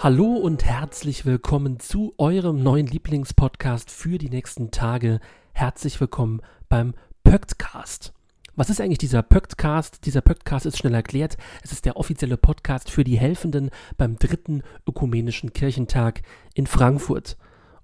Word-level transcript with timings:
Hallo 0.00 0.34
und 0.36 0.64
herzlich 0.64 1.26
willkommen 1.26 1.80
zu 1.80 2.14
eurem 2.18 2.62
neuen 2.62 2.86
Lieblingspodcast 2.86 3.90
für 3.90 4.16
die 4.16 4.30
nächsten 4.30 4.70
Tage. 4.70 5.18
Herzlich 5.54 6.00
willkommen 6.00 6.40
beim 6.68 6.94
Pöktcast. 7.24 8.12
Was 8.54 8.70
ist 8.70 8.80
eigentlich 8.80 8.98
dieser 8.98 9.24
Pöktcast? 9.24 10.06
Dieser 10.06 10.20
Pöktcast 10.20 10.66
ist 10.66 10.78
schnell 10.78 10.94
erklärt. 10.94 11.36
Es 11.64 11.72
ist 11.72 11.84
der 11.84 11.96
offizielle 11.96 12.36
Podcast 12.36 12.92
für 12.92 13.02
die 13.02 13.18
Helfenden 13.18 13.70
beim 13.96 14.14
dritten 14.14 14.62
ökumenischen 14.86 15.52
Kirchentag 15.52 16.22
in 16.54 16.68
Frankfurt 16.68 17.36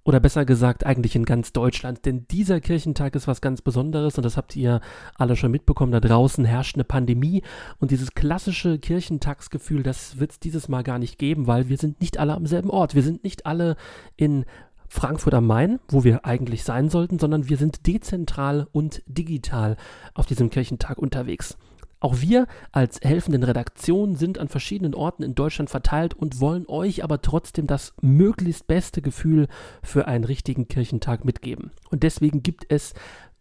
oder 0.04 0.20
besser 0.20 0.44
gesagt 0.44 0.84
eigentlich 0.84 1.16
in 1.16 1.24
ganz 1.24 1.52
Deutschland, 1.52 2.04
denn 2.04 2.26
dieser 2.28 2.60
Kirchentag 2.60 3.14
ist 3.14 3.26
was 3.26 3.40
ganz 3.40 3.62
Besonderes 3.62 4.16
und 4.16 4.24
das 4.24 4.36
habt 4.36 4.54
ihr 4.54 4.80
alle 5.16 5.34
schon 5.34 5.50
mitbekommen, 5.50 5.92
da 5.92 6.00
draußen 6.00 6.44
herrscht 6.44 6.76
eine 6.76 6.84
Pandemie 6.84 7.42
und 7.78 7.90
dieses 7.90 8.14
klassische 8.14 8.78
Kirchentagsgefühl, 8.78 9.82
das 9.82 10.18
wird 10.18 10.32
es 10.32 10.40
dieses 10.40 10.68
Mal 10.68 10.82
gar 10.82 10.98
nicht 10.98 11.18
geben, 11.18 11.46
weil 11.46 11.68
wir 11.68 11.78
sind 11.78 12.00
nicht 12.00 12.18
alle 12.18 12.34
am 12.34 12.46
selben 12.46 12.70
Ort, 12.70 12.94
wir 12.94 13.02
sind 13.02 13.24
nicht 13.24 13.46
alle 13.46 13.76
in 14.16 14.44
Frankfurt 14.88 15.34
am 15.34 15.46
Main, 15.46 15.80
wo 15.88 16.04
wir 16.04 16.24
eigentlich 16.24 16.62
sein 16.62 16.88
sollten, 16.88 17.18
sondern 17.18 17.48
wir 17.48 17.56
sind 17.56 17.86
dezentral 17.86 18.68
und 18.70 19.02
digital 19.06 19.76
auf 20.14 20.26
diesem 20.26 20.50
Kirchentag 20.50 20.98
unterwegs. 20.98 21.56
Auch 22.00 22.20
wir 22.20 22.46
als 22.72 23.00
helfenden 23.02 23.42
Redaktion 23.42 24.16
sind 24.16 24.38
an 24.38 24.48
verschiedenen 24.48 24.94
Orten 24.94 25.22
in 25.22 25.34
Deutschland 25.34 25.70
verteilt 25.70 26.14
und 26.14 26.40
wollen 26.40 26.66
euch 26.68 27.02
aber 27.02 27.22
trotzdem 27.22 27.66
das 27.66 27.94
möglichst 28.00 28.66
beste 28.66 29.02
Gefühl 29.02 29.48
für 29.82 30.06
einen 30.06 30.24
richtigen 30.24 30.68
Kirchentag 30.68 31.24
mitgeben. 31.24 31.70
Und 31.90 32.02
deswegen 32.02 32.42
gibt 32.42 32.66
es 32.68 32.94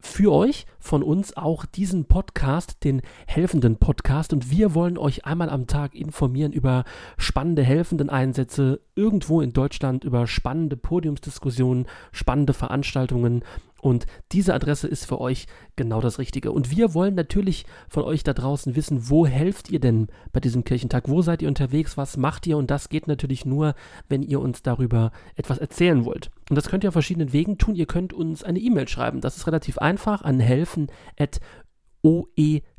für 0.04 0.34
euch 0.34 0.66
von 0.80 1.02
uns 1.02 1.38
auch 1.38 1.66
diesen 1.66 2.06
Podcast, 2.06 2.84
den 2.84 3.02
helfenden 3.26 3.78
Podcast. 3.78 4.34
Und 4.34 4.52
wir 4.52 4.76
wollen 4.76 4.98
euch 4.98 5.26
einmal 5.26 5.50
am 5.50 5.66
Tag 5.66 5.96
informieren 5.96 6.52
über 6.52 6.84
spannende 7.18 7.64
helfenden 7.64 8.10
Einsätze 8.10 8.82
irgendwo 8.96 9.40
in 9.40 9.54
Deutschland, 9.54 10.04
über 10.04 10.28
spannende 10.28 10.76
Podiumsdiskussionen, 10.76 11.88
spannende 12.12 12.54
Veranstaltungen 12.54 13.44
und 13.84 14.06
diese 14.32 14.54
Adresse 14.54 14.88
ist 14.88 15.06
für 15.06 15.20
euch 15.20 15.46
genau 15.76 16.00
das 16.00 16.18
Richtige. 16.18 16.54
Und 16.54 16.72
wir 16.72 16.94
wollen 16.94 17.16
natürlich 17.16 17.66
von 17.90 18.04
euch 18.04 18.24
da 18.24 18.32
draußen 18.34 18.78
wissen, 18.78 19.10
wo 19.10 19.28
helft 19.28 19.70
ihr 19.70 19.82
denn 19.82 20.08
bei 20.32 20.40
diesem 20.40 20.64
Kirchentag? 20.64 21.10
Wo 21.10 21.22
seid 21.22 21.42
ihr 21.42 21.50
unterwegs? 21.50 21.98
Was 21.98 22.16
macht 22.16 22.48
ihr? 22.48 22.56
Und 22.56 22.72
das 22.72 22.88
geht 22.88 23.10
natürlich 23.10 23.46
nur, 23.46 23.76
wenn 24.08 24.24
ihr 24.24 24.40
uns 24.40 24.62
darüber 24.62 25.12
etwas 25.36 25.58
erzählen 25.58 26.06
wollt. 26.06 26.32
Und 26.50 26.56
das 26.56 26.70
könnt 26.70 26.86
ihr 26.86 26.88
auf 26.88 26.94
verschiedenen 26.94 27.34
Wegen 27.34 27.58
tun. 27.58 27.76
Ihr 27.76 27.86
könnt 27.86 28.14
uns 28.14 28.42
eine 28.46 28.60
E-Mail 28.60 28.88
schreiben. 28.88 29.20
Das 29.20 29.36
ist 29.36 29.48
relativ 29.48 29.78
einfach 29.80 30.22
an 30.22 30.40
helfen.oe 30.40 30.92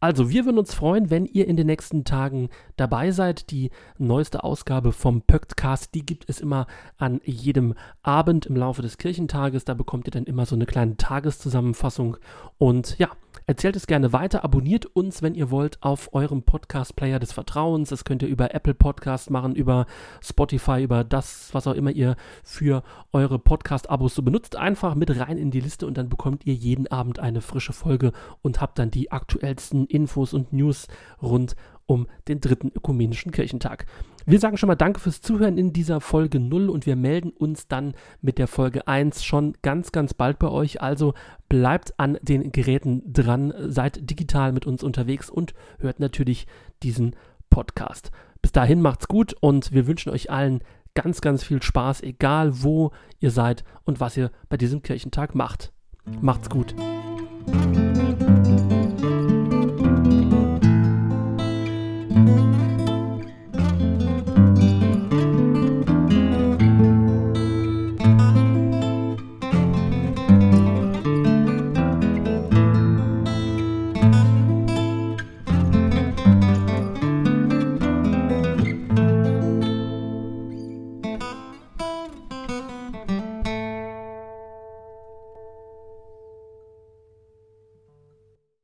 Also, 0.03 0.29
wir 0.29 0.43
würden 0.43 0.57
uns 0.57 0.73
freuen, 0.73 1.09
wenn 1.11 1.25
ihr 1.25 1.47
in 1.47 1.55
den 1.55 1.67
nächsten 1.67 2.03
Tagen 2.03 2.49
dabei 2.75 3.11
seid. 3.11 3.51
Die 3.51 3.71
neueste 3.97 4.43
Ausgabe 4.43 4.91
vom 4.91 5.21
Pöktcast, 5.21 5.95
die 5.95 6.05
gibt 6.05 6.29
es 6.29 6.41
immer 6.41 6.67
an 6.97 7.21
jedem 7.23 7.73
Abend 8.01 8.45
im 8.45 8.57
Laufe 8.57 8.81
des 8.81 8.97
Kirchentages. 8.97 9.63
Da 9.63 9.73
bekommt 9.75 10.09
ihr 10.09 10.11
dann 10.11 10.25
immer 10.25 10.45
so 10.45 10.55
eine 10.55 10.65
kleine 10.65 10.97
Tageszusammenfassung. 10.97 12.17
Und 12.57 12.99
ja, 12.99 13.11
Erzählt 13.45 13.75
es 13.75 13.87
gerne 13.87 14.13
weiter, 14.13 14.43
abonniert 14.43 14.85
uns, 14.85 15.21
wenn 15.21 15.35
ihr 15.35 15.51
wollt, 15.51 15.77
auf 15.81 16.13
eurem 16.13 16.43
Podcast-Player 16.43 17.19
des 17.19 17.33
Vertrauens. 17.33 17.89
Das 17.89 18.05
könnt 18.05 18.23
ihr 18.23 18.29
über 18.29 18.55
Apple 18.55 18.73
Podcast 18.73 19.29
machen, 19.29 19.53
über 19.55 19.85
Spotify, 20.21 20.81
über 20.81 21.03
das, 21.03 21.49
was 21.53 21.67
auch 21.67 21.73
immer 21.73 21.91
ihr 21.91 22.15
für 22.43 22.83
eure 23.11 23.39
Podcast-Abos 23.39 24.15
so 24.15 24.21
benutzt. 24.21 24.55
Einfach 24.55 24.95
mit 24.95 25.19
rein 25.19 25.37
in 25.37 25.51
die 25.51 25.59
Liste 25.59 25.85
und 25.85 25.97
dann 25.97 26.07
bekommt 26.07 26.45
ihr 26.45 26.53
jeden 26.53 26.87
Abend 26.87 27.19
eine 27.19 27.41
frische 27.41 27.73
Folge 27.73 28.13
und 28.41 28.61
habt 28.61 28.79
dann 28.79 28.91
die 28.91 29.11
aktuellsten 29.11 29.87
Infos 29.87 30.33
und 30.33 30.53
News 30.53 30.87
rund 31.21 31.55
um 31.85 32.07
den 32.27 32.41
dritten 32.41 32.71
ökumenischen 32.73 33.31
Kirchentag. 33.31 33.85
Wir 34.25 34.39
sagen 34.39 34.57
schon 34.57 34.67
mal 34.67 34.75
Danke 34.75 35.01
fürs 35.01 35.21
Zuhören 35.21 35.57
in 35.57 35.73
dieser 35.73 35.99
Folge 35.99 36.39
0 36.39 36.69
und 36.69 36.85
wir 36.85 36.95
melden 36.95 37.31
uns 37.31 37.67
dann 37.67 37.93
mit 38.21 38.37
der 38.37 38.47
Folge 38.47 38.87
1 38.87 39.23
schon 39.23 39.53
ganz, 39.61 39.91
ganz 39.91 40.13
bald 40.13 40.39
bei 40.39 40.47
euch. 40.47 40.81
Also 40.81 41.13
bleibt 41.49 41.99
an 41.99 42.17
den 42.21 42.51
Geräten 42.53 43.01
dran, 43.11 43.53
seid 43.67 44.09
digital 44.09 44.53
mit 44.53 44.65
uns 44.65 44.81
unterwegs 44.81 45.29
und 45.29 45.53
hört 45.79 45.99
natürlich 45.99 46.47
diesen 46.83 47.15
Podcast. 47.49 48.11
Bis 48.41 48.53
dahin 48.53 48.81
macht's 48.81 49.07
gut 49.07 49.35
und 49.39 49.73
wir 49.73 49.87
wünschen 49.87 50.11
euch 50.11 50.31
allen 50.31 50.63
ganz, 50.95 51.21
ganz 51.21 51.43
viel 51.43 51.61
Spaß, 51.61 52.01
egal 52.03 52.63
wo 52.63 52.91
ihr 53.19 53.31
seid 53.31 53.63
und 53.83 53.99
was 53.99 54.15
ihr 54.15 54.31
bei 54.47 54.57
diesem 54.57 54.83
Kirchentag 54.83 55.35
macht. 55.35 55.73
Macht's 56.21 56.49
gut. 56.49 56.75